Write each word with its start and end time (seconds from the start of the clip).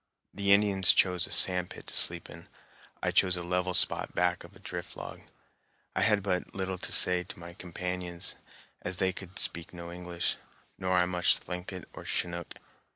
The 0.33 0.51
Indians 0.51 0.93
chose 0.93 1.27
a 1.27 1.31
sand 1.31 1.69
pit 1.69 1.85
to 1.85 1.95
sleep 1.95 2.27
in; 2.27 2.47
I 3.03 3.11
chose 3.11 3.35
a 3.35 3.43
level 3.43 3.75
spot 3.75 4.15
back 4.15 4.43
of 4.43 4.55
a 4.55 4.59
drift 4.59 4.97
log. 4.97 5.21
I 5.95 6.01
had 6.01 6.23
but 6.23 6.55
little 6.55 6.79
to 6.79 6.91
say 6.91 7.21
to 7.23 7.37
my 7.39 7.53
companions 7.53 8.33
as 8.81 8.97
they 8.97 9.13
could 9.13 9.37
speak 9.37 9.75
no 9.75 9.91
English, 9.91 10.37
nor 10.79 10.93
I 10.97 11.05
much 11.05 11.39
Thlinkit 11.39 11.85
or 11.93 12.03
Chinook. 12.03 12.55